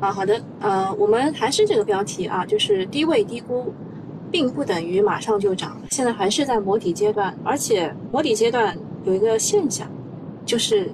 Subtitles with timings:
[0.00, 3.70] 啊，好的，呃，我们还是这个标题啊，就是低位低估，
[4.30, 8.74] 并不等于马上就涨，现在还是在摸底阶段，而且摸底阶段
[9.04, 9.86] 有一个现象，
[10.46, 10.90] 就是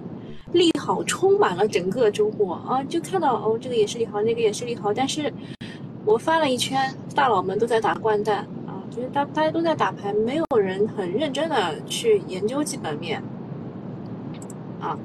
[0.53, 5.32] 利好充满了整个周末啊，就看到哦，这个也是利好，那个也是利好，但是
[6.04, 13.23] 我翻了一圈，大佬们都在打掼蛋啊，就是大大家都在打牌，没有人很认真的去研究基本面
[14.80, 14.98] 啊。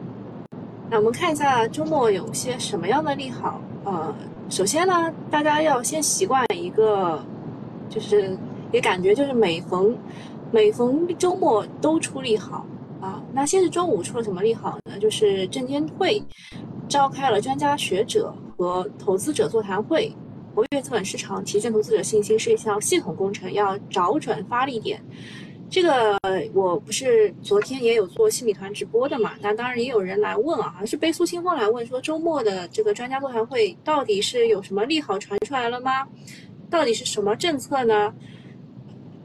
[0.90, 3.62] 那我们看一下周末有些什么样的利好。
[3.92, 4.16] 呃，
[4.50, 7.22] 首先呢，大家要先习惯一个，
[7.90, 8.38] 就是
[8.72, 9.94] 也感觉就是每逢
[10.50, 12.66] 每逢周末都出利好
[13.02, 13.22] 啊。
[13.34, 14.98] 那先是周五出了什么利好呢？
[14.98, 16.24] 就是证监会
[16.88, 20.16] 召开了专家学者和投资者座谈会，
[20.56, 25.04] 活跃资本市场、提振投资者信心是一项系统工程，要找准发力点。
[25.72, 26.20] 这个
[26.54, 29.32] 我不是昨天也有做心理团直播的嘛？
[29.42, 36.06] 那当然也有人来问啊，是悲苏清风来问说周末的这个专家座谈会到底是有什么利好传出来了吗？
[36.70, 38.14] 到底是什么政策呢？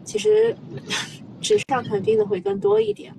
[0.04, 0.54] 其实
[1.40, 3.12] 纸上谈兵的会更多一点。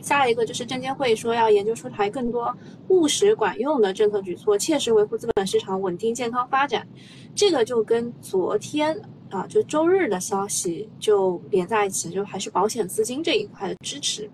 [0.00, 6.86] 下一个就是证监会说要研究出台更多务实管用的政策举措，切实维护资本市场稳定健康发展。
[7.34, 8.96] 这个就跟昨天。
[9.30, 14.28] 啊，就周日的消息就连在一起，就还是保险资金这一块的支持。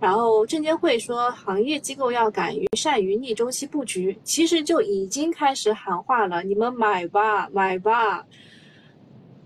[0.00, 8.26] 然后证监会说，行业机构要敢于善于逆周期布局，其实就已经开始喊话了，你们买吧，买吧。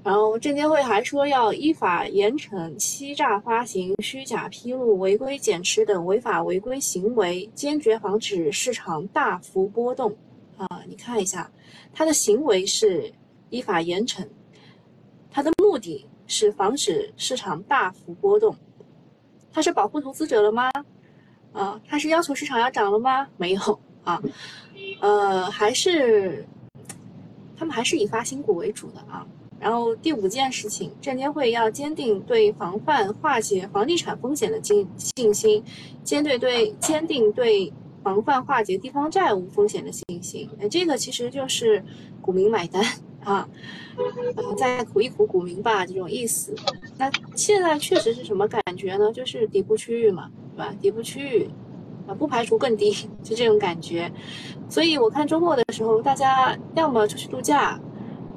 [0.03, 10.17] 然后证监会还说要依法严惩欺诈发行、虚假披露、违规减持等违法违规行为，坚决防止市场大幅波动。
[10.57, 11.51] 啊，你看一下，
[11.93, 13.13] 他的行为是
[13.51, 14.25] 依法严惩。
[15.77, 18.57] 目的是防止市场大幅波动，
[19.53, 20.71] 它是保护投资者了吗？
[21.53, 23.29] 啊，它是要求市场要涨了吗？
[23.37, 23.61] 没有
[24.03, 24.19] 啊，
[25.03, 26.47] 呃，还是
[27.59, 29.27] 他们还是以发新股为主的啊。
[29.61, 35.63] 然后第五件事情，证监会要坚定对防范化解房地产风险的信信心，
[36.03, 37.71] 坚对对坚定对
[38.03, 40.49] 防范化解地方债务风险的信心。
[40.59, 41.85] 哎，这个其实就是
[42.23, 42.83] 股民买单。
[43.27, 43.49] 啊，
[43.99, 46.55] 嗯，再苦一苦股民吧，这种意思。
[46.97, 49.13] 那现在确实是什么感觉呢？
[49.13, 50.73] 就是底部区域嘛，对吧？
[50.81, 51.51] 底部区域，
[52.07, 52.93] 啊，不排除更低，
[53.25, 54.09] 就这种感觉。
[54.69, 57.81] 所以我看周末的时候，大家要么出去度假，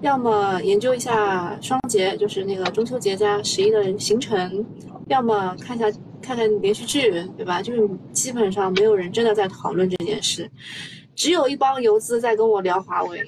[0.02, 4.66] 要么研究一下双节，就是那个中秋节加十一的行程，
[5.08, 5.86] 要么看一下
[6.20, 7.62] 看看连续剧，对吧？
[7.62, 10.50] 就是基本上没有人真的在讨论这件事，
[11.14, 13.24] 只有一帮游资在跟我聊华为。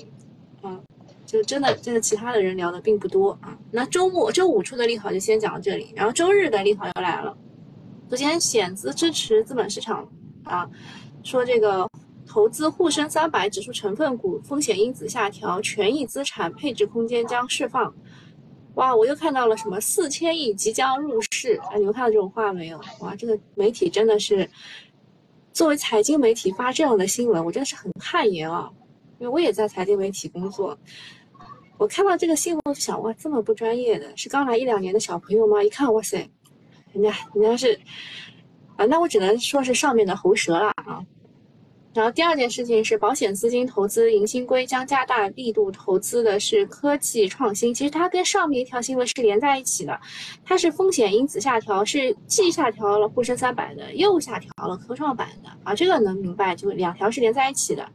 [1.31, 3.57] 就真的，真的，其他的人聊的并不多啊。
[3.71, 7.37] 那周末、周五出的利好就先讲到这里，然后周日的利好又来了。
[8.09, 10.05] 首先，险资支持资本市场
[10.43, 10.69] 啊，
[11.23, 11.87] 说这个
[12.27, 17.95] 投资沪深三百指数成分股风险因子下调，权益资产配置空间将释放。
[18.73, 21.77] 哇，我又看到了什么四千亿即将入市啊？
[21.77, 22.81] 你们看到这种话没有？
[22.99, 24.49] 哇，这个媒体真的是
[25.53, 28.69] 作为财经媒体发这样的新闻，我真的是很汗颜啊，
[29.19, 30.77] 因为我也在财经媒体工作。
[31.81, 35.63] 我看到这个新闻，我就想哇，这么不专业的是刚来一两年的小朋友吗？
[35.63, 36.29] 一看，哇塞，
[36.93, 37.73] 人家人家是
[38.75, 41.03] 啊，那我只能说是上面的喉舌了啊。
[41.95, 47.73] 然后第二件事情是，保险资金投资迎新规将加大力度投资的是科技创新。
[47.73, 49.99] 其实它跟上面一条新闻是连在一起的，
[50.45, 57.89] 它是风险因子下调，是既下调了沪深三百的，又下调了科创板的啊，这个能明白，就两条是连在一起的。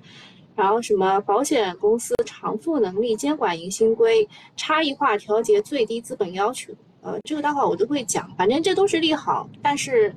[0.56, 6.72] 然后什么保险公司偿付能力监管迎新规，差异化调节最低资本要求，
[7.03, 10.12] 呃，这个待会儿我都会讲，反正这都是利好，但是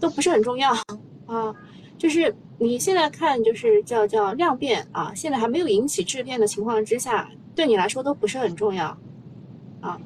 [0.00, 0.72] 都不是很重要
[1.26, 1.54] 啊。
[1.96, 8.98] 就是你现在看，就是叫叫量变啊，现在还没有引起质变的情况之下，对你来说都不是很重要
[9.80, 10.00] 啊。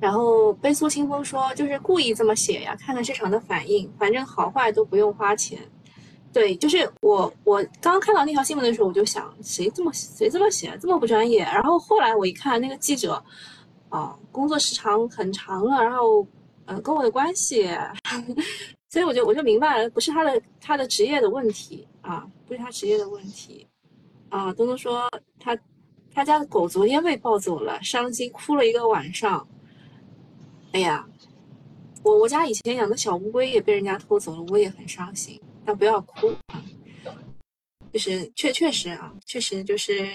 [0.00, 5.60] 然后悲苏清风说，就是故意这么写呀，看看市场的反应，反正好坏都不用花钱。
[6.34, 11.44] 对，就是我，我刚刚看到那条新闻的时候，我就想，谁这么谁这么写，这么不专业。
[11.44, 13.24] 然后后来我一看，那个记者，
[13.88, 16.26] 啊，工作时长很长了，然后，
[16.64, 17.70] 呃，跟我的关系，
[18.90, 23.64] 所以我就我就明白了，不是他的他的职业的问题啊，不是他职业的问题，
[24.28, 25.08] 啊，东东说
[25.38, 25.56] 他
[26.12, 29.46] 他家的狗昨天被抱走了，伤心哭了一个晚上。
[30.72, 31.06] 哎呀，
[32.02, 35.40] 我我家以前养的小乌龟也被人家偷走了，我也很伤心。
[35.64, 36.62] 但不要哭啊，
[37.92, 40.06] 就是确确实啊，确实就是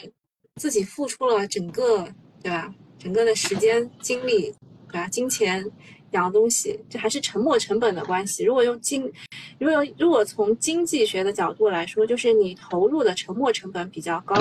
[0.56, 2.08] 自己付出了整个，
[2.42, 2.74] 对吧？
[2.98, 4.54] 整个的时间、精力，
[4.88, 5.08] 对吧？
[5.08, 5.66] 金钱
[6.12, 8.44] 两个东西，这还是沉没成本的关系。
[8.44, 9.10] 如果用经，
[9.58, 14.36] 如果如果从经济学的角度来说，就是你投入的沉没成本比较高。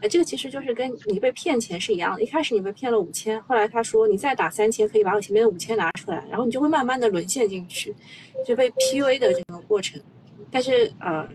[0.00, 2.22] 哎，这个其实就是跟你被骗钱是一样的。
[2.22, 7.94] 一开始你被骗了五千，后来他说你再打三千，可以把我前面的五千拿出来，然后你就会慢慢的沦陷进去，
[8.44, 10.02] 就被 PUA 的这个过程。
[10.52, 11.28] 但是呃，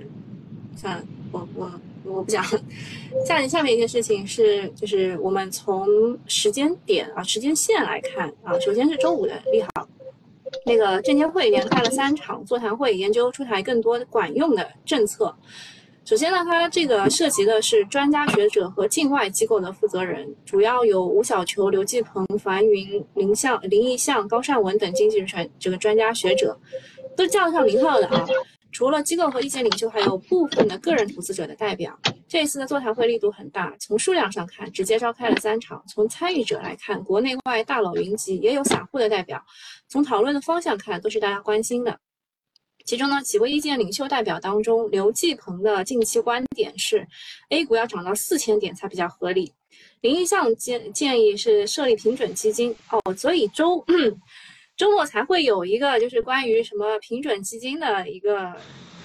[0.78, 1.04] 算了，
[1.34, 1.70] 我我。
[2.04, 2.42] 我不讲。
[3.26, 9.86] 下下面一件事情是，就是我们从时间点啊、时间线来看啊，首先是周五的利好，
[10.66, 15.36] 那个证监会连开了三场座谈会，研究出台更多管用的政策。
[16.06, 26.58] 首先呢，它这个涉及的是专家学者和境外机构的负责人，主要有吴小球、刘继鹏、樊云、林向、林毅向、高善文等经济专这个专家学者，
[27.18, 28.26] 都叫上名号的啊。
[28.78, 32.00] 除了机构和意见领袖，还有部分的个人投资者的代表。
[32.28, 39.44] 这一次的座谈会力度很大，从数量上看，直接召开了三场；从参与者来看，国内外大佬云集，也有散户的代表。
[39.88, 42.00] 从讨论的方向看，都是大家关心的。
[42.86, 47.08] 其中呢，几位意见领袖代表当中，刘继鹏的近期观点是
[47.50, 49.52] ，A 股要涨到四千点才比较合理。
[50.02, 53.84] 林一向建建议是设立平准基金哦，所以周。
[54.78, 58.56] 周末才会有一个，就是关于什么平准基金的一个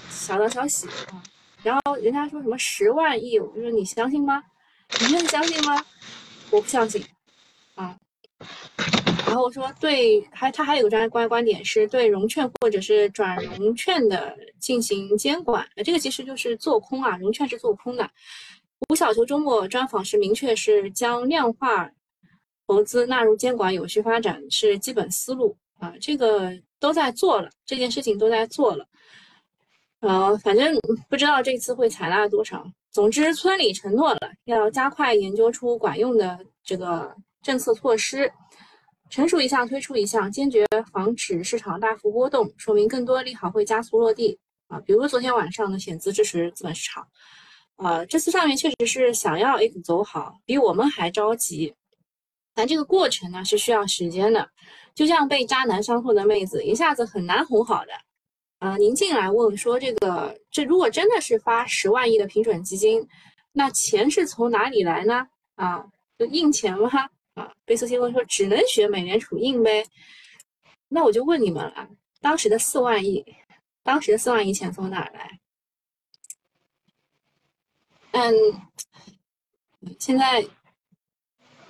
[0.07, 1.21] 小道消息啊。
[1.63, 4.43] 然后人家说什么十万亿，我说你相信吗？
[4.99, 5.83] 你愿意相信吗？
[6.51, 7.03] 我不相信
[7.73, 7.97] 啊。
[9.25, 18.07] 然后我说对，还他还有个专业观点是对融券或者是转融券的进行监管，这个其实就是做空啊，融券是做空的。
[18.89, 21.89] 吴小球周末专访时明确是将量化
[22.67, 25.57] 投资纳入监管，有序发展是基本思路。
[25.83, 26.49] 啊，这个
[26.79, 28.87] 都在做了，这件事情都在做了，
[29.99, 30.73] 呃，反正
[31.09, 32.65] 不知道这次会采纳多少。
[32.89, 38.31] 总之，村里承诺了要加快研究出管用的这个政策措施，
[39.09, 44.39] 成熟一项推出一项，坚决防止市场大幅波动，说明更多利好会加速落地。
[44.67, 47.05] 啊，比如昨天晚上的险资支持资本市场，
[47.75, 51.73] 啊，这次上面确实是想要 A 股走好，比我们还着急，
[52.53, 54.49] 但这个过程呢是需要时间的。
[54.95, 57.91] 就像被渣男伤透的妹子，一下子很难哄好的。
[58.59, 63.05] 啊，您进来问说这个，这如果真的是发十万亿的平准基金，
[63.51, 65.27] 那钱是从哪里来呢？
[65.55, 65.85] 啊，
[66.17, 66.89] 就印钱吗？
[67.33, 69.85] 啊，贝斯新闻说只能学美联储印呗。
[70.87, 71.89] 那我就问你们了，
[72.21, 73.25] 当时的四万亿，
[73.83, 75.39] 当时的四万亿钱从哪来？
[78.11, 78.33] 嗯，
[79.99, 80.41] 现在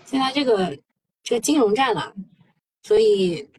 [0.06, 0.78] 现在这个
[1.24, 2.14] 这个金融战了。
[2.84, 3.50] 所以，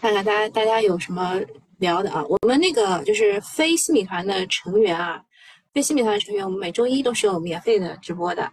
[0.00, 1.40] 看看大家大家有什么
[1.78, 2.24] 聊的啊？
[2.28, 5.20] 我们那个就是非新米团的成员啊，
[5.74, 8.48] 非新米团的成员，我们每周一都是有免费的直播的。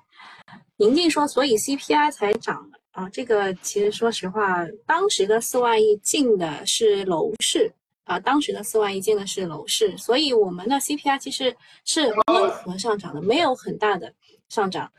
[0.78, 3.08] 宁静说，所以 CPI 才涨啊。
[3.10, 7.72] 这个其实说实话，当时的四万亿进的是楼市
[8.06, 11.56] 啊，当时的四万亿进的是楼市，所以我们的 CPI 其实
[11.86, 14.12] 是温和上涨的，没有很大的
[14.50, 14.92] 上涨。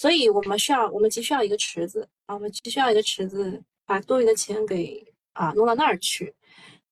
[0.00, 6.34] 所以我们需要，我们急需要一个池子啊，我们急需要一个池子，把多余的钱给啊弄到那儿去。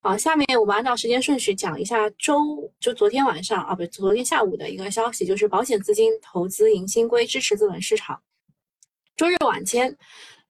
[0.03, 8.21] 好，下面我们按照时间顺序讲一下周，就昨天晚上啊，不，昨天下午的一个消息，就是保险资金投资迎新规支持资本市场。
[9.17, 9.97] 周日晚间。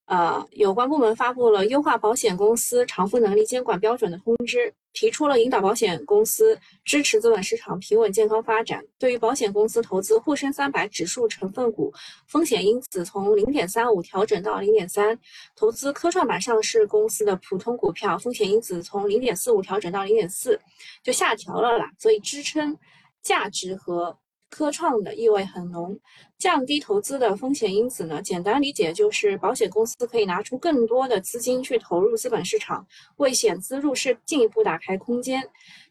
[0.07, 8.83] 呃，有关部门发布了优化保险公司偿付能力监管标准的通知，提出了引导保险公司支持资本市场平稳健康发展。
[8.97, 11.93] 对于保险公司投资沪深三百指数成分股，
[12.27, 15.15] 风险因子从零点三五调整到零点三；
[15.55, 20.59] 投资科创板上市公司的普通股票，风险因子从零点四五调整到零点四，
[21.03, 21.91] 就下调了啦。
[21.97, 22.77] 所以支撑
[23.21, 24.17] 价值和。
[24.49, 25.97] 科创的意味很浓，
[26.37, 28.21] 降低投资的风险因子呢？
[28.21, 32.85] 简单理解就是保险公司可以拿出更多的资金去投入资本市场，
[33.17, 35.41] 为险资入市进一步打开空间。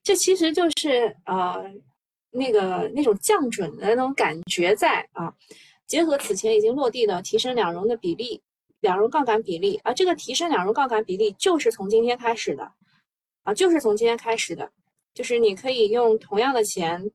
[0.02, 1.64] 这其实就是呃
[2.30, 5.32] 那个那种降准的那种感觉在啊。
[5.86, 8.42] 结合此前已经落地的提升两融的比例，
[8.80, 12.70] 两融杠杆比例啊，这个提升两融杠杆比例就是从今天开始的
[13.44, 14.70] 啊，就是从今天开始的，
[15.14, 17.10] 就是你可以用同样的钱。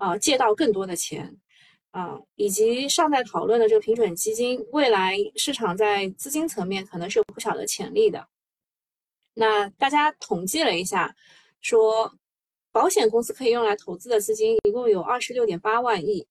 [0.00, 1.36] 啊，借到更多的钱，
[1.90, 8.26] 啊，以及尚在讨论的这个平准基金，未来市场在资金层面可能是有不小的潜力的。
[9.34, 11.14] 那大家统计了一下，
[11.60, 12.10] 说
[12.72, 16.26] 保险公司可以用来投资的资金一共有二十六点八万亿，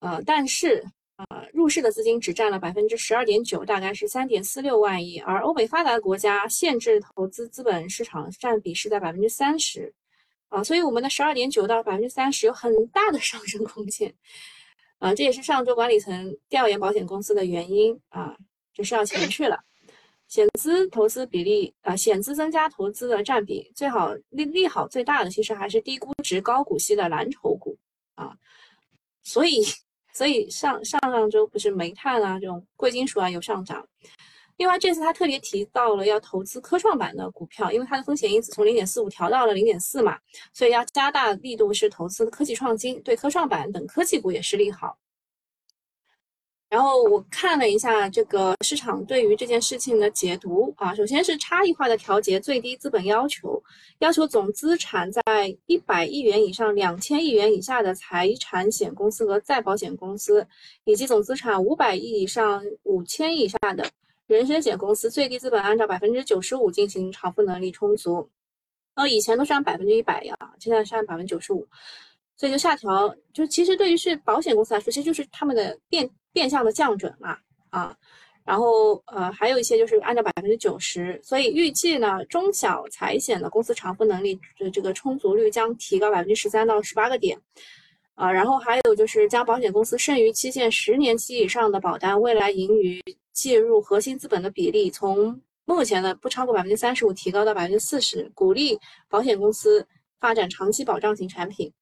[0.00, 0.84] 呃，但是
[1.16, 9.94] 呃，入市的资金只占了百分之十二点九，大概是三点四六万亿，而欧美发达国家限制投资资本市场占比是在百分之三十。
[10.52, 14.14] 啊，所以我们的十二点九到百分之三十有很大的上升空间，
[14.98, 18.36] 啊，这也是上周管理层调研保险公司的原因啊。
[18.74, 19.58] 就是要钱去了。
[20.28, 27.76] 险资投资比例啊，险资增加投资的占比，最好利利好最大的其实还是低估值高股息的蓝筹股
[28.14, 28.34] 啊。
[29.22, 29.62] 所以，
[30.14, 33.86] 所以上上上周不是煤炭啊这种贵金属啊有上涨。
[34.58, 40.18] 另外，这次他特别提到了要投资科创板的股票，因为它的风险因子从零点四五调到了零点四嘛，
[40.52, 44.96] 所以要加大力度是投资科技创新，对科创板等科技股也是利好。
[46.68, 53.62] 然后我看了一下这个市场对于这件事情的解读啊，首先是差异化的调节最低资本要求，
[53.98, 60.46] 要求总资产在一百亿元以上两千亿元以下的财产险公司和再保险公司，
[60.84, 63.90] 以及总资产五百亿以上五千亿以下的
[64.32, 68.28] 人身险公司，最低资本按照百分之九十五进行偿付能力充足。
[68.96, 71.66] 哦，以前都是按百分之一百呀，现在是按百分之九十五。
[72.36, 77.38] 所以就下调，就其实对于是保险公司来说，其实就是他们的变变相的降准嘛，
[77.70, 77.96] 啊，
[78.44, 87.38] 然后呃还有一些就是按照百分之九十，所以预计呢中小财险的公司偿付能力的这个充足率将提高百分之十三到十八个点，
[88.14, 93.00] 啊，然后还有就是将保险公司剩余期限十年期以上的保单未来盈余
[93.32, 99.86] 介入核心资本的比例从目前的不超过百分之三十五提高到百分之四十，鼓励保险公司
[100.20, 101.72] 发展长期保障型产品。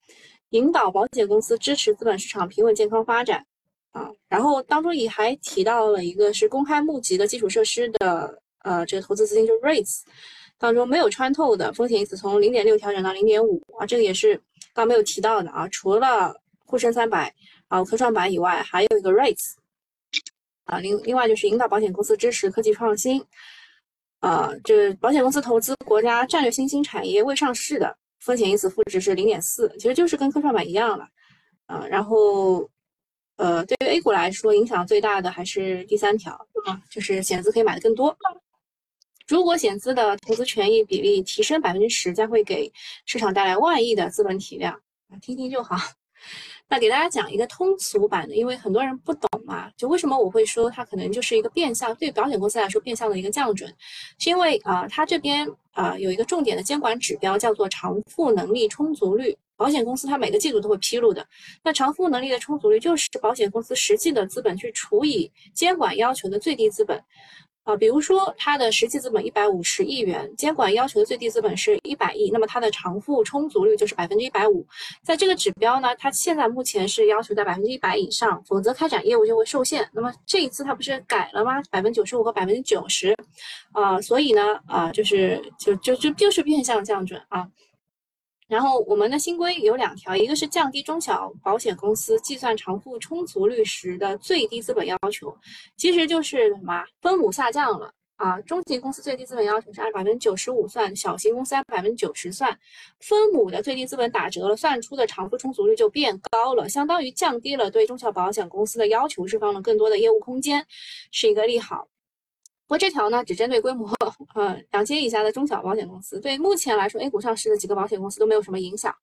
[0.51, 3.47] 引导保险公司支持资本市场平稳健康发展，
[3.93, 10.01] 啊，然后当中也还提到了一个是公开募集的基础设施的，呃，这个投资资金就是 REITs
[10.59, 14.41] 当中没有穿透的风险因子从零点六调整到零点五啊，这个也是
[14.75, 16.35] 刚没有提到的啊，除了
[16.67, 17.33] 沪深三百
[17.69, 19.55] 啊科创板以外，还有一个 REITs
[20.65, 23.25] 啊，另另外就是引导保险公司支持科技创新，
[24.21, 27.97] 啊，这保险公司投资国家战略新兴产业未上市的。
[28.21, 31.09] 风险因子负值是零点四，其实就是跟科创板一样了，
[31.65, 32.69] 啊，然后，
[33.37, 36.35] 呃，对于 A 股来说，影响最大的还是第三条
[36.67, 38.15] 啊，就是险资可以买的更多。
[39.27, 42.71] 如果险资的投资权益比例提升百分之十，将会给
[43.07, 44.79] 市场带来万亿的资本体量，
[45.23, 45.77] 听听就好。
[46.71, 53.69] 那给大家讲一个通俗版的，因为很多人不懂嘛，就为什么我会说它可能就是一个变相对保险公司来说变相的一个降准，
[54.19, 61.27] 是因为啊，它这边啊有一个重点的监管指标叫做偿付能力充足率，保险公司它每个季度都会披露的。
[61.65, 67.03] 那偿付能力的充足率就是保险公司实际的资本去除以监管要求的最低资本。
[67.71, 74.67] 啊，比如说它的实际资本一百五十亿元，监管要求的最低资本是一百亿，那么它的偿付充足率就是百分之一百五。
[75.03, 79.89] 在这个指标呢，它现在目前是要求在百分之一百以上，否则开展业务就会受限。
[79.93, 81.63] 那么这一次它不是改了吗？
[81.71, 83.15] 百分之九十五和百分之九十，
[83.71, 87.47] 啊，所以呢，啊，就是就就就就是变相降准啊。
[88.51, 95.33] 然后我们的新规有两条，一个是降低中小保险公司计算偿付充足率时的最低资本要求，
[95.77, 98.41] 其实就是什么分母下降了啊。
[98.41, 102.59] 中型公司最低资本要求是按百分之九十五算，小型公司按百分之九十算，
[102.99, 110.67] 分母的最低资本打折了，算出的偿付充足率就变高了，相当于降低了对中小保险公司的要求，释放了更多的业务空间，
[111.13, 111.87] 是一个利好。
[112.71, 113.91] 不过这条呢，只针对规模
[114.33, 118.95] 呃两千以下的中小保险公司，对目前来说，A 股上市的几个保险公司都没有什么影响。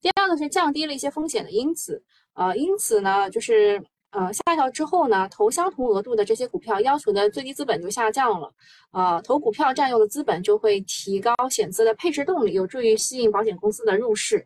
[0.00, 2.02] 第二个是降低了一些风险的因子，
[2.34, 8.52] 呃，因此呢，就是呃下调之后呢，投相同额度的这些股票要求的最低资本就下降了，
[8.90, 14.44] 呃，投股票占用的资本就会提高险资的配置动力，有助于吸引保险公司的入市。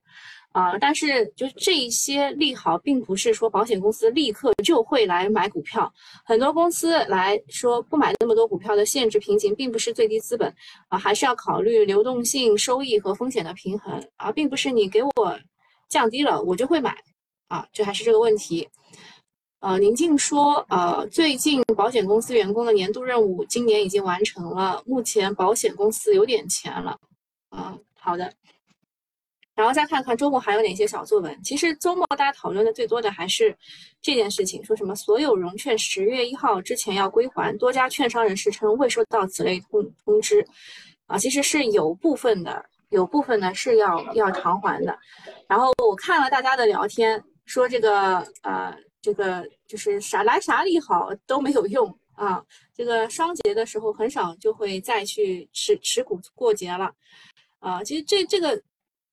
[0.57, 5.93] 啊，但是就这一些利好，并不是说保险公司立刻就会来买股票。
[6.25, 10.51] 很多公司来说不买那么多股票的限制瓶颈，并不是最低资本
[10.89, 15.39] 啊，还是要考虑流动性、收益和风险的平衡啊，并不是你给我
[15.91, 16.97] 降低了我就会买
[17.49, 18.67] 啊，这还是这个问题。
[19.61, 26.99] 呃，宁静说，呃，最近保险公司员工的年度任务今年已经完成了，目前保险公司有点钱了。
[27.51, 28.33] 啊，好的。
[29.57, 31.43] 然后再看看周末还有哪些小作文。
[31.43, 33.57] 其实周末大家讨论的最多的还是
[34.03, 40.47] 这件事情，说什么所有融券十月一号之前要归还，多家券商人士称未收到此类通通知。
[41.07, 44.97] 啊，其实是有部分的，有部分呢是要要偿还的。
[45.49, 52.45] 然后我看了大家的聊天，说这个呃这个就是啥来啥利好都没有用啊。
[52.77, 56.93] 这个双节的时候很少就会再去持持股过节了。
[57.59, 58.63] 啊，其实这这个。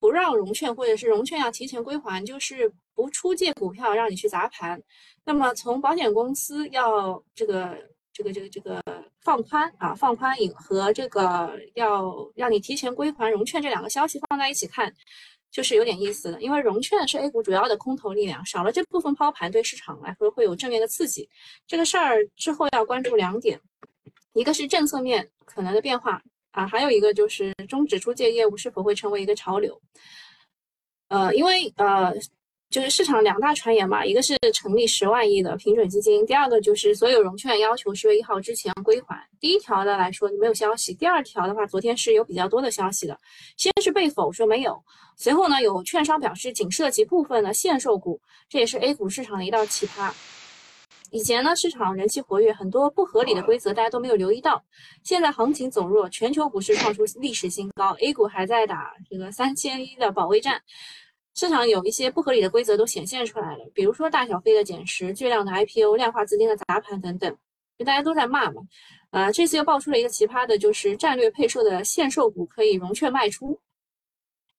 [0.04, 4.78] 不让融券，或者是融券要提前归还，就是不出借股票让你去砸盘。
[5.24, 7.74] 那么从保险公司要这个
[8.12, 8.82] 这个这个这个
[9.22, 14.94] 放宽啊，放宽引和这个要让你提前归还融券这两个消息放在一起看，
[15.50, 16.42] 就是有点意思的。
[16.42, 21.26] 因为融券是 A 股主要的空头力量，少了这部分抛盘，对市场来说会有正面的刺激。
[21.66, 23.58] 这个事儿之后要关注两点
[24.34, 26.20] 一个是政策面可能的变化
[26.54, 29.78] 啊，还有一个就是终止出借业务是否会成为一个潮流。
[31.08, 32.14] 呃，因为呃。
[32.70, 39.16] 就是市场两大传言嘛，一个是成立十万亿的平准基金，第二个就是所有融券要求十月一号之前归还。
[39.38, 43.16] 第一条的来说没有消息，第二条的话，昨天是有比较多的消息的。
[43.56, 44.82] 先是被否说没有，
[45.16, 50.12] 随后呢有券商表示仅涉及部分的限售股，这也是 A 股市场的一道奇葩。
[51.14, 54.60] 以前呢市场人气活跃，很多不合理的规则大家都没有留意到，
[55.04, 60.60] 现在行情走弱，全球股市创出历史新高，A 股还在打这个三千一的保卫战。
[61.36, 67.32] 市场有一些不合理的规则都显现出来了，比如说大小非的减持、巨量的 IPO、量化资金的砸盘等等，
[67.78, 68.60] 就大家都在骂嘛。
[69.12, 73.56] 呃，这次又爆出了一个奇葩的，就是战略配售的限售股可以融券卖出，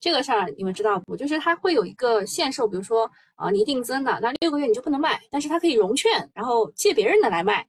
[0.05, 1.17] 这个事儿你们知道不？
[1.17, 7.65] 就是它会有一个限售，比如说啊，你定增的，那六个月你就不能卖，但是它可以融券，然后借别人的来卖。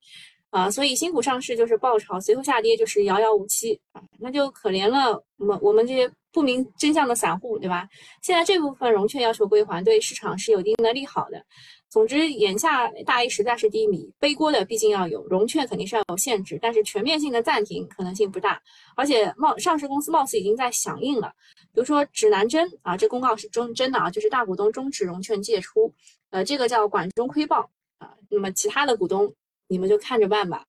[0.50, 7.88] 啊，所以新股上市就是爆炒，随后下跌就是遥遥无期啊，那就可怜了我们我们这些不明真相的散户，对吧？
[8.20, 11.42] 现在这部分融券要求归还，对市场是有一定的利好的。
[11.88, 18.60] 总之，眼下大 A 实在是低迷，背锅的毕竟要有，融券肯定是要有限制，但是全面性的暂停可能性不大。
[18.96, 21.32] 而且貌上市公司貌似已经在响应了，
[21.72, 25.94] 比如说指南针啊，这公告是真真的啊，就是大股东终止融券借出，
[26.28, 29.34] 呃，这个叫管中窥豹啊，那么其他的股东。
[29.68, 30.64] 你们就看着办吧，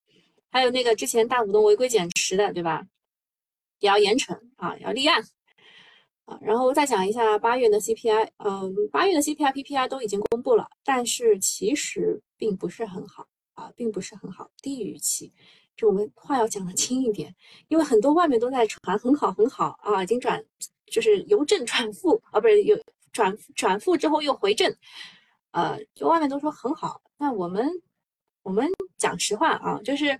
[0.49, 2.83] 还有那个之前大股东违规减持的，对吧？
[3.79, 5.21] 也要严惩啊，要立案
[6.27, 6.37] 啊。
[6.41, 15.33] 然后再讲一下八月的 CPI，嗯，八月的 CPI、PPI 都已经公布了，但是其实并不是很好啊，并不是很好，低于预期。
[15.75, 17.35] 就我们话要讲的轻一点，
[17.69, 20.43] 因为很多外面都在传很好很好啊，已经转
[20.85, 22.77] 就是由正转负啊，不是有
[23.11, 24.71] 转转负之后又回正，
[25.51, 27.67] 呃，就外面都说很好，那我们。
[28.43, 28.65] 我们
[28.97, 30.17] 讲实话啊，就是，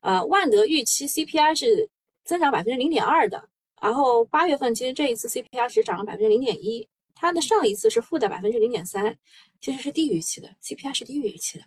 [0.00, 1.88] 呃，万德预期 CPI 是
[2.24, 3.48] 增长百分之零点二的，
[3.80, 9.16] 然后八月份其实这一次 CPI 只涨了百分之零点一，它的上一次是负的百分之零点三，
[9.60, 11.64] 其实是低于预期的，CPI 是低于预期的。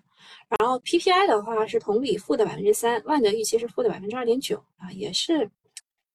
[0.60, 5.49] 然后 PPI 的话是同比负的百分之三，万德预期是负的百分之二点九啊，也是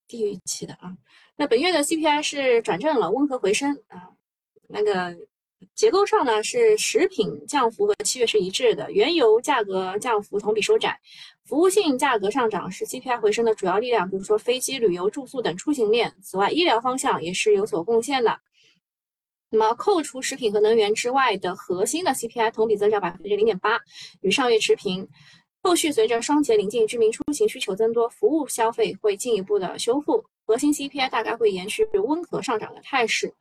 [0.07, 0.97] 低于预期的啊。
[1.35, 4.09] 那本月的 CPI 是转正了，温和回升啊，
[4.67, 5.15] 那个。
[5.75, 10.99] 结构上呢，是食品降幅和七月是一致的，原油价格降幅同比收窄，
[11.45, 16.13] 服务性价格上涨是 CPI 回升的主要力量，比如说飞机、旅游、住宿等出行链。
[16.21, 18.39] 此外，医疗方向也是有所贡献的。
[19.51, 23.79] 那么，扣除食品和能源之外的核心的 CPI 同比增长百分之零点八，
[24.21, 25.07] 与上月持平。
[25.61, 30.23] 后续随着双节临近，居民出行需求增多，服务消费会进一步的修复。
[30.45, 33.31] 核心 CPI 大概会延续温和上涨的态势。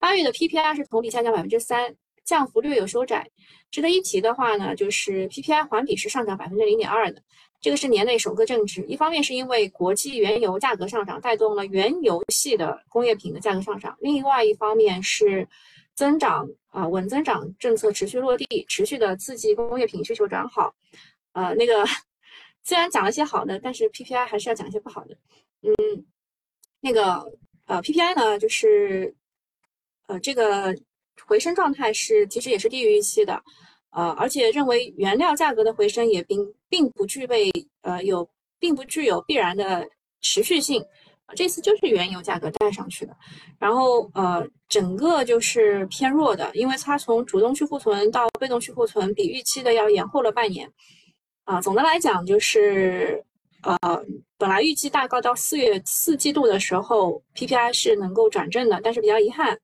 [0.00, 3.30] 八月的 PPI 是同比下降百分之三，降幅略有收窄。
[3.70, 7.22] 值得一提的话呢，就是 PPI 环比是上涨百分之零点二的，
[7.60, 8.82] 这个是年内首个正值。
[8.88, 15.46] 一方面是因为国际原油价格上涨带动了原油系的工业品的价格上涨，另外一方面是
[15.94, 20.74] 增长啊稳增长政策持续落地，持续的刺激工业品需求转好。
[21.36, 21.84] 呃，那个
[22.64, 25.14] 虽然讲了些好的，但是 PPI 还是要讲一些不好的。
[25.62, 26.04] 嗯。
[26.80, 27.24] 那个
[27.66, 29.12] 呃，PPI 呢，就是
[30.06, 30.72] 呃，这个
[31.26, 33.42] 回升状态是其实也是低于预期的，
[33.90, 38.28] 呃，而且认为原料价格的回升也并并不具备呃有
[38.60, 39.88] 并不具有必然的
[40.20, 40.84] 持续性，
[41.34, 43.16] 这次就是原油价格带上去的，
[43.58, 50.70] 然后呃，整个就是偏弱的，因为它从主动去库存到被动去库存，比预期的要延后了半年，
[51.46, 53.24] 啊，总的来讲就是。
[53.62, 53.78] 呃，
[54.38, 59.58] 本来预计大概到四月四季度的时候，PPI 是能够转正的，但是比较遗憾，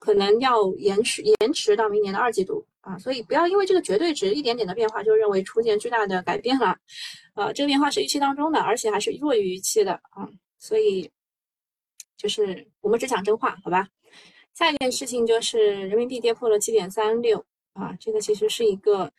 [0.00, 2.98] 可能要延迟延迟到明年的二季度啊。
[2.98, 6.76] 所以不要因为这个绝对值一点点的变化就认为出现巨大的改变了，
[7.36, 10.28] 呃，这个变化是预期当中的，而且还是弱于预期的啊。
[10.58, 11.08] 所以
[12.16, 13.86] 就是我们只讲真话，好吧？
[14.54, 17.44] 下一件事情就是人民币跌破了七点三六
[17.74, 19.12] 啊，这个其实是一个。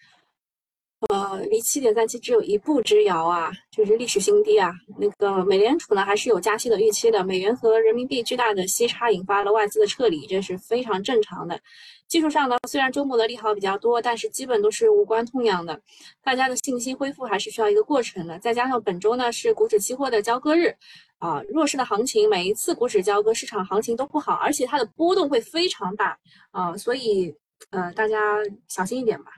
[1.10, 4.72] 呃，离七点三七只有一步之遥啊，就是历史新低啊。
[4.98, 7.24] 那个美联储呢，还是有加息的预期的。
[7.24, 11.60] 美元和人民币巨大的息差引发了外资的撤离，这是非常正常的。
[12.08, 15.80] 技术上呢，虽然周末的利好比较多，但是基本都是无关痛痒的。
[16.24, 18.40] 大家的信心恢复还是需要一个过程的。
[18.40, 20.74] 再加上本周呢是股指期货的交割日
[21.20, 26.18] 啊，弱势的行情，每一次股指交割市场行情都不好，而且它的波动会非常大
[26.52, 27.36] 啊，所以
[27.72, 28.18] 呃，大家
[28.70, 29.32] 小心一点吧。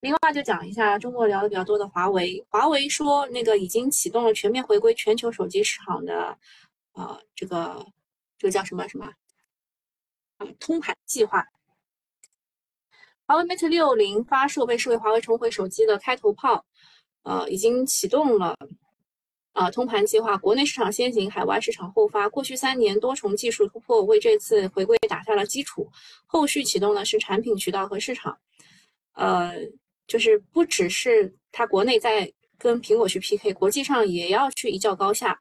[0.00, 6.38] 另外就讲一下中国聊的比较多的华为，华为说那个已经启动了全面回归全球手机市场的，
[6.92, 7.84] 呃，这个
[8.38, 9.12] 这个叫什么什么
[10.36, 11.44] 啊通盘计划。
[13.26, 16.64] 华为 Mate 六零发售被视为华为重回手机的开头炮，
[17.24, 18.56] 呃，已经启动了
[19.52, 22.28] 啊，通盘计划，国内市场先行，海外市场后发。
[22.28, 25.90] 过去三年多重技术突破为这次回归打下了基础，
[26.24, 28.38] 后续启动的是产品渠道和市场。
[29.12, 29.52] 呃，
[30.08, 35.38] 就是不只是它国内在跟苹果去 PK，国际上也要去一较高下。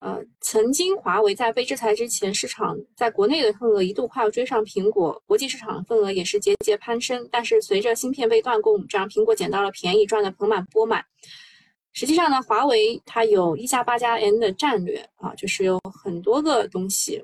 [0.00, 7.28] 呃，曾经华为在被制裁之前，市场在国内的份额一度快要追上苹果，国际市场份额也是节节攀升。
[7.30, 11.04] 但是随着芯片被断供，这样苹果捡到了便宜，赚得盆满钵满。
[11.92, 17.22] 实际上呢，华为它有一加八加 N 的战略啊，就是有很多个东西，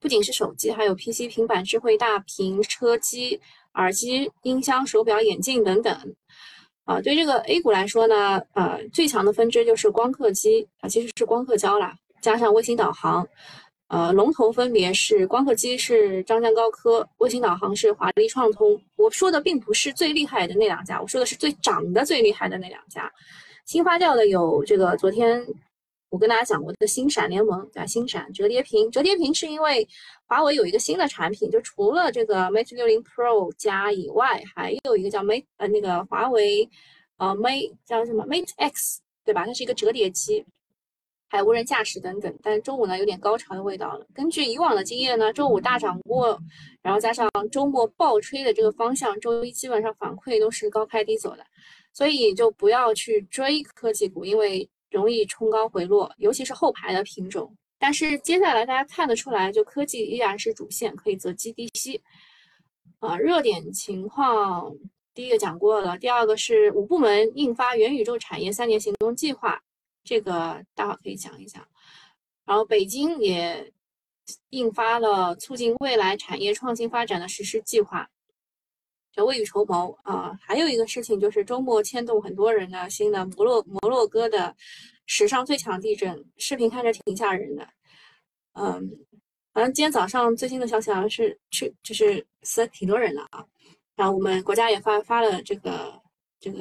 [0.00, 3.40] 不仅是手机，还有 PC、平板、智慧大屏、车机、
[3.74, 6.14] 耳机、音箱、手表、眼镜等等。
[6.84, 13.26] 啊，对这个 A 股来说呢，呃，最强的分支就是光刻机啊，其实是光刻胶啦，加上卫星导航，
[13.88, 18.78] 呃，龙头分别是光刻机是张江高科，卫星导航是华丽创通。
[18.96, 23.10] 我说的并不是最厉害的那两家，我说的是最涨的最厉害的那两家。
[23.64, 25.42] 新发酵的有这个，昨天
[26.14, 29.84] 我跟大家讲过的星闪联盟，对吧星闪折叠屏，折叠屏是因为
[30.28, 36.70] 华为有一个新的产品，就除了这个 Mate 60 Pro 加以外，还有一个叫 Mate 呃那个华为
[37.16, 39.44] 呃 Mate 叫什么 Mate X 对吧？
[39.44, 40.44] 它是一个折叠机，
[41.28, 42.32] 还有无人驾驶等等。
[42.44, 44.06] 但是周五呢有点高潮的味道了。
[44.14, 46.38] 根据以往的经验呢，周五大涨过，
[46.80, 51.44] 然后加上周末暴吹的这个方向，周一基本上反馈都是高开低走的。
[51.92, 57.52] 所以就不要去追科技股，因为容易冲高回落，尤其是后排的品种。
[57.78, 62.00] 但是接下来大家看得出来，就科技依然是主线，可以择机低吸。
[63.00, 64.72] 啊，热点情况，
[65.12, 69.60] 第一个讲过了，第二个是五部门印发元宇宙产业三年行动计划，
[70.04, 71.66] 这个待会可以讲一讲。
[72.46, 73.72] 然后北京也
[74.50, 78.08] 印发了促进未来产业创新发展的实施计划。
[79.14, 80.36] 叫未雨绸缪啊！
[80.42, 84.54] 还有一个事情就是周末牵动很多人的心的摩洛摩洛哥的
[85.06, 87.68] 史上最强地震，视频看着挺吓人的。
[88.54, 88.90] 嗯，
[89.52, 93.44] 反正今天早上最新的消息好像是去就是死了挺多人的啊。
[93.94, 96.02] 然后我们国家也发发了这个
[96.40, 96.58] 这个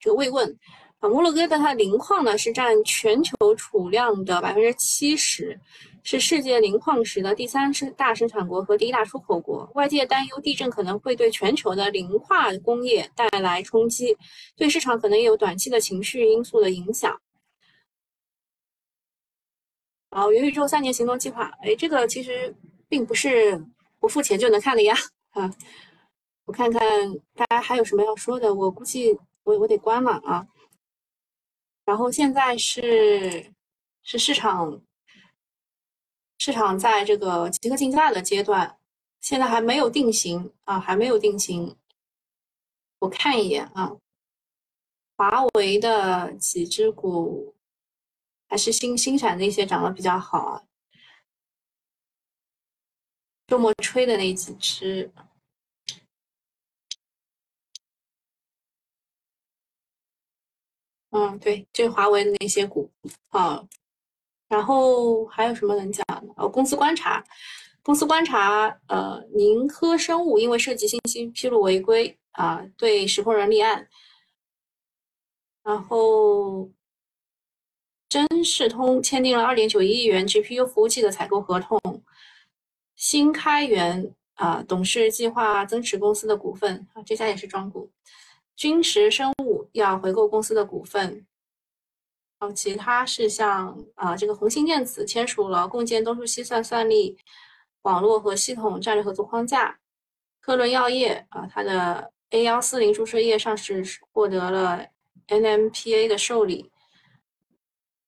[0.00, 0.58] 这个慰问
[1.02, 1.08] 啊。
[1.10, 5.60] 摩洛哥的它磷矿呢是占全球储量的百分之七十。
[6.04, 9.70] 是世界磷矿石的第三生大生产国和第一大出口国。
[9.76, 14.16] 外界担忧地震可能会对全球的磷化工业带来冲击，
[14.56, 17.16] 对市场可能也有短期的情绪因素的影响。
[20.10, 22.52] 好，元宇宙三年行动计划，哎，这个其实
[22.88, 23.64] 并不是
[24.00, 24.96] 不付钱就能看的呀。
[25.30, 25.54] 啊，
[26.46, 26.80] 我看看
[27.36, 30.44] 大家还有什么要说的，我估计我我得关了啊。
[31.92, 33.52] 然后现在是
[34.02, 34.80] 是市场。
[36.38, 38.78] 市场在这个集合竞价的阶段，
[39.20, 41.76] 现在还没有定型啊，还没有定型。
[43.00, 43.92] 我看一眼啊，
[45.18, 47.54] 华为的几只股
[48.48, 50.62] 还是新新产那些涨得比较好啊。
[53.48, 55.12] 周末吹的那几只，
[61.12, 62.90] 嗯，对，就华为的那些股
[63.30, 63.64] 啊。
[64.48, 66.34] 然后还有什么能讲的？
[66.36, 67.24] 哦，公司观察，
[67.82, 73.88] 公司观察，呃，宁科生物因为涉及信息披露违规啊，对石破人立案。
[75.62, 76.70] 然后，
[78.08, 81.80] 真视通签订了二点九一亿元 GPU 服务器的采购合同。
[82.94, 87.90] 新开源啊，董事计划增持公司的股份啊，这家也是庄股。
[88.54, 91.26] 君实生物要回购公司的股份。
[92.56, 97.16] 其他是像啊，这个红星电子签署了共建东数西算算力
[97.82, 99.78] 网络和系统战略合作框架。
[100.40, 104.84] 科伦药业啊，它的 A 幺四零注射液上市获得了
[105.28, 106.72] NMPA 的受理。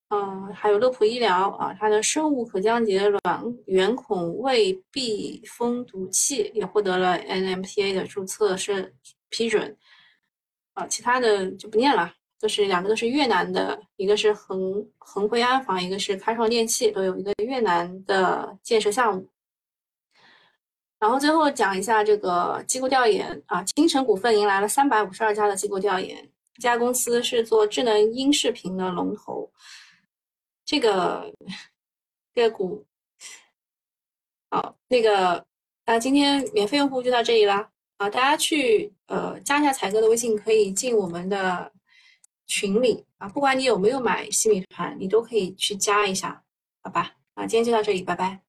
[0.09, 8.93] 嗯，还有乐普医疗啊，它的生物可降解卵圆孔胃壁封堵器也获得了 NMPA 的注册是
[9.29, 9.77] 批准。
[10.75, 12.15] 啊，其他的就不念了。
[12.41, 19.27] 都是两个都是越南的，一个是恒恒辉安防，一个是开创电器，都有一个越南的建设项目。
[20.99, 29.51] 然后最后讲一下这个机构调研啊，金城股份迎来了三百五十二家的机构调研，这家公司是做智能音视频的龙头。
[30.67, 31.33] 这个
[32.35, 32.85] 这个股
[34.51, 35.43] 好，那个
[35.87, 41.73] 啊，今天免费用户就到这里啦啊，大家去呃加一下彩哥的微信，可以进我们的。
[42.47, 46.45] 群里啊，不管你有没有买新米团，你都可以去加一下，
[46.83, 47.13] 好吧？
[47.33, 48.43] 啊，今天就到这里，拜拜。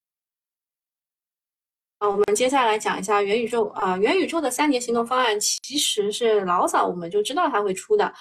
[2.00, 8.14] 啊，我们接下来讲一下元宇宙啊，元宇宙的三年行动方案其实是老早我们就知道它会出的，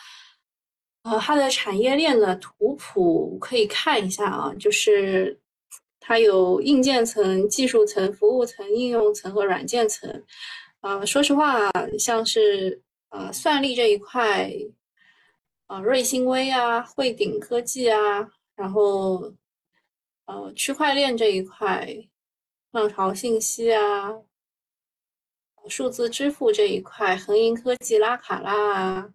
[1.03, 5.41] 呃，它的产业链的图谱可以看一下啊，就是
[5.99, 10.25] 它有硬件层、技术层、服务层、应用层和软件层。
[10.85, 14.53] 呃，说实话，像是呃算力这一块，
[15.69, 19.33] 呃瑞星微啊、汇顶科技啊，然后
[20.27, 21.89] 呃区块链这一块，
[22.73, 24.13] 浪潮信息啊，
[25.69, 29.11] 数字支付这一块，恒盈科技、拉卡拉啊。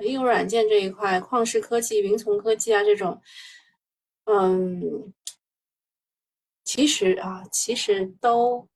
[0.00, 3.22] 应用软件这一块，旷视科技、云从科技啊，这种，
[4.24, 5.12] 嗯，
[6.64, 8.66] 其实啊，其实都，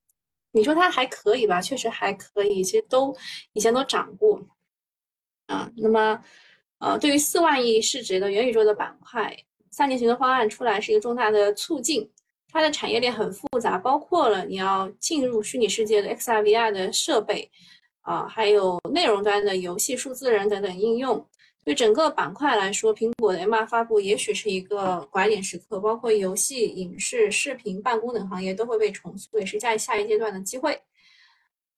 [0.56, 1.60] 你说它还可以吧？
[1.60, 3.14] 确实还可以，其实都
[3.52, 4.40] 以前都涨过
[5.46, 5.70] 啊。
[5.76, 6.20] 那么，
[6.78, 9.36] 呃，对于四万亿市值的元宇宙的板块，
[9.70, 12.10] 三年前的方案出来是一个重大的促进。
[12.48, 17.50] 它的产业链很复杂，包括了你要进入虚拟世界的 XR、VR 的设备。
[18.00, 21.28] 啊，还有内容端的游戏、数字人等等应用，
[21.66, 30.80] 对整个板块来说，苹果的 M2 发布也许是一个拐点时刻，包括游戏、影视、视频、办公等行业都会被重塑，也是在下一阶段的机会。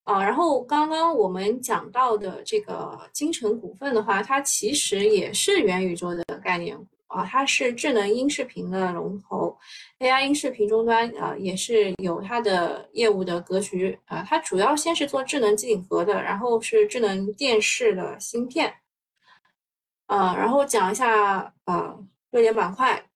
[0.04, 6.78] 啊，然后刚刚我们讲到的这个金城股份的话，它其实也是元宇宙的概念。
[7.06, 9.56] 啊，它是智能音视频的龙头
[10.00, 14.22] ，AI 音视频终端啊，也是有它的业务的格局啊。
[14.28, 18.70] 它主要先是做智能机顶盒的，然后是智能电视的芯片，
[20.08, 21.96] 啊，然后讲一下啊
[22.32, 23.08] 热点板块。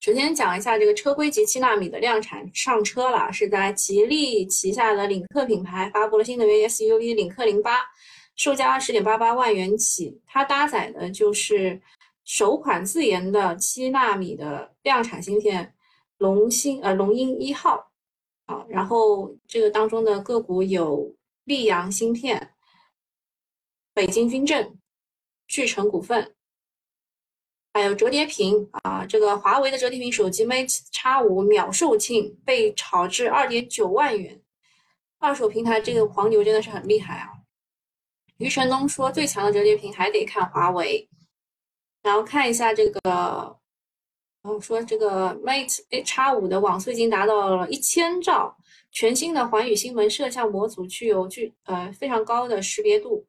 [0.00, 7.80] 首先讲一下这个车规级七纳米的量产上车了，是在吉利旗下的领克品牌发布了新能源 SUV 领克零八，
[8.36, 11.80] 售价二十点八八万元起，它搭载的就是。
[12.30, 15.74] 首款自研的七纳米的量产芯片，
[16.18, 17.90] 龙芯呃龙鹰一号，
[18.44, 21.10] 啊，然后这个当中的个股有
[21.46, 22.50] 溧阳芯片、
[23.94, 24.76] 北京军政、
[25.48, 26.36] 聚成股份，
[27.72, 34.40] 还有折叠屏啊，这个华为的折叠屏手机 Mate X5 秒售罄被炒至二点九万元，
[35.18, 37.30] 二手平台这个黄牛真的是很厉害啊！
[38.36, 41.08] 余承东说，最强的折叠屏还得看华为。
[42.02, 43.58] 然后看一下这个，然
[44.44, 48.56] 后说这个 Mate X5 的网速已经达到了一千兆，
[48.92, 53.26] 全新的环宇星门摄像模组具有具呃非常高的识别度。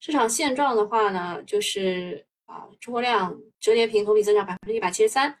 [0.00, 5.34] 市场现状的话呢，就是啊出货量折叠屏同比增长百分之一百七十三。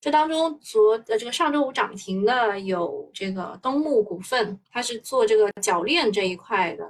[0.00, 6.84] 这当中昨呃这个上周五涨停的有这个东木股份，它是做这个铰链这一块的；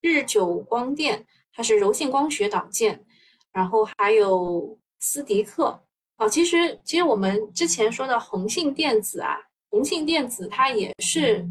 [0.00, 3.04] 日久光电，它是柔性光学导件。
[3.52, 5.80] 然后还有斯迪克
[6.16, 9.38] 啊，其实其实我们之前说的宏信电子啊，
[9.70, 11.46] 宏信电子它也是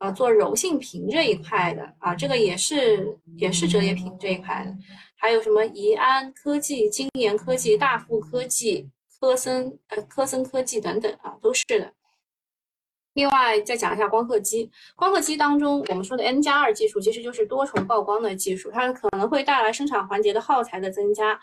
[0.00, 4.74] 啊做柔性屏这一块的啊，这个也是也是折叠屏这一块的，
[5.16, 8.88] 还有什么宜安科技、金研科技、大富科技、
[9.20, 11.92] 科森呃科森科技等等啊，都是的。
[13.12, 21.38] 另外再讲一下光刻机，光刻机当中我们说的 N 加二技术其实就是多重曝光的技术，它可能会带来生产环节的耗材的增加。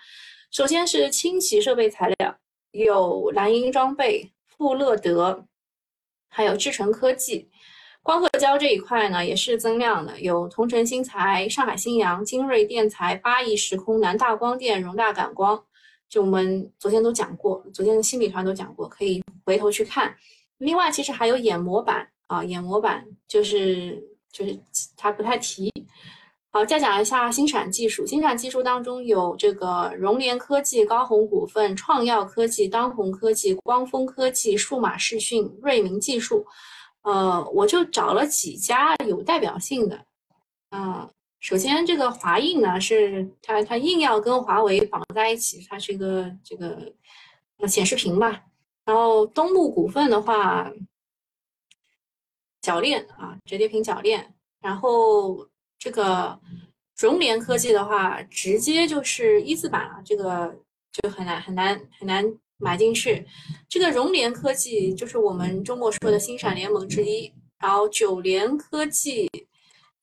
[0.50, 2.36] 首先是清洗设备材料，
[2.72, 5.46] 有蓝鹰装备、富乐德，
[6.30, 7.50] 还有智诚科技。
[8.08, 15.62] 光刻胶这一块呢也是增量的，有同城新材、上海新阳、精锐电材、八亿时空、南大光电、荣大感光。
[16.08, 20.16] 就我们昨天都讲过，昨天的新米团都讲过，可以回头去看。
[20.60, 24.58] 另外，其实还有眼模板啊，眼模板就是就是
[24.96, 25.70] 它不太提。
[26.50, 36.46] 好，再讲一下新产技术，新产技术当中有这个融联科技、高鸿股份、创耀科技、当红科技、光峰科技、数码视讯、瑞明技术。
[37.08, 40.06] 呃，我就找了几家有代表性的。
[40.72, 46.94] 啊，首先这个华映呢，是它它硬要跟华为绑在一起，它是一个这个
[47.66, 48.44] 显示屏吧。
[48.84, 50.70] 然后东木股份的话，
[52.62, 54.34] 铰链啊，折叠屏铰链。
[54.60, 55.48] 然后
[55.80, 56.38] 这个
[56.98, 60.54] 荣联科技的话，直接就是一字板啊，这个
[60.92, 62.26] 就很难很难很难
[62.58, 63.26] 买进去。
[63.68, 67.34] 这个融联科技就是我们周末说的新闪联盟之一。
[67.60, 69.28] 然后九联科技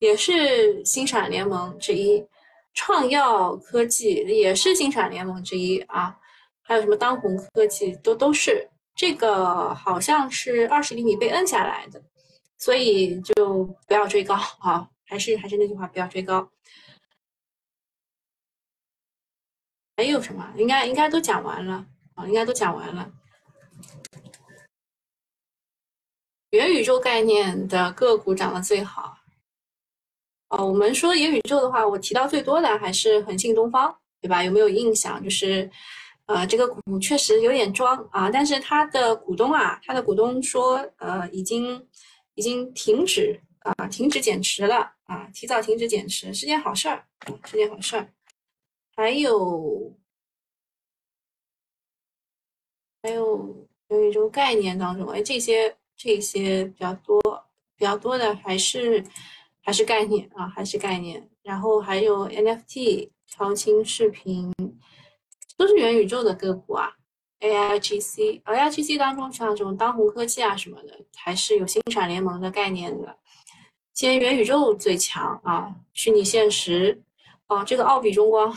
[0.00, 2.24] 也是新闪联盟之一，
[2.72, 6.16] 创耀科技也是新闪联盟之一啊。
[6.62, 8.68] 还有什么当红科技都都是。
[8.96, 12.00] 这个好像是二十厘米被摁下来的，
[12.58, 14.88] 所以就不要追高啊！
[15.04, 16.48] 还是还是那句话，不要追高。
[19.96, 20.52] 还有什么？
[20.56, 21.84] 应该应该都讲完了
[22.14, 23.10] 啊，应该都讲完了。
[26.50, 29.16] 元宇宙概念的个股涨得最好。
[30.48, 33.96] 哦，我们说元宇宙的话，我提到最多的还是恒信东方。
[34.24, 34.42] 对吧？
[34.42, 35.22] 有没有印象？
[35.22, 35.70] 就是
[36.24, 41.86] 呃，这个股确实有点装啊，但是它的股东啊，它的股东说呃，已经
[42.34, 47.04] 已经停止啊，停止减持了啊，提早停止减持是件好事儿，
[47.44, 48.08] 是件好事儿。
[48.96, 49.94] 还有
[53.04, 53.54] 还有
[53.88, 57.20] 元宇宙概念当中，哎，这些这些比较多，
[57.76, 59.04] 比较多的还是
[59.60, 61.28] 还是概念啊，还是概念。
[61.42, 64.50] 然后还有 NFT、超清视频，
[65.58, 66.90] 都是元宇宙的个股啊。
[67.40, 73.18] AIGC，AIGC 当中像这种当红科技啊什么的，还是有星闪联盟的概念的。
[73.92, 77.02] 今天元宇宙最强啊，虚拟现实
[77.48, 78.56] 啊，这个奥比中光。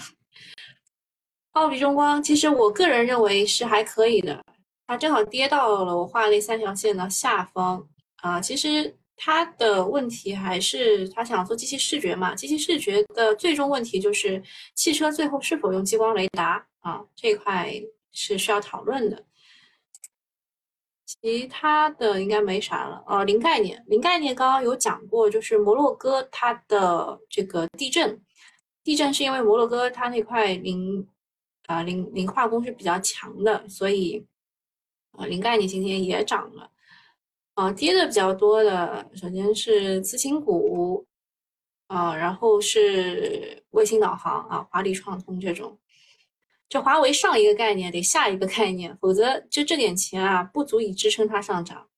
[1.58, 4.40] 奥比中光，其实我个人认为是还可以的，
[4.86, 7.84] 它正好跌到了我画那三条线的下方
[8.18, 8.40] 啊。
[8.40, 14.42] 其实它的问题还是它想做机器视觉嘛，机器视觉的最终问题就是
[14.76, 17.74] 汽车最后是否用激光雷达啊，这块
[18.12, 19.24] 是需要讨论的。
[21.08, 28.22] 其他的应该没啥了呃，零概念，零概念刚刚有讲过，就是摩洛哥它的这个地震，
[28.84, 31.08] 地震是因为摩洛哥它那块零。
[31.68, 34.26] 啊，磷磷化工是比较强的，所以
[35.12, 36.72] 啊，磷概念今天也涨了。
[37.54, 41.06] 啊，跌的比较多的，首先是次新股，
[41.88, 45.80] 啊，然后是卫星导航啊，华丽创通这种。
[46.70, 51.90] 就华为上一个概念得下一个概念，否则就这点钱啊，不足以支撑它上涨。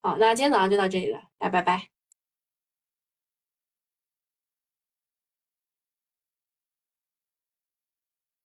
[0.00, 1.91] 好，那今天早上就到这里了，来，拜拜。